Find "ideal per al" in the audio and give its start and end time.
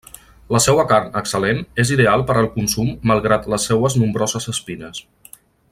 1.97-2.49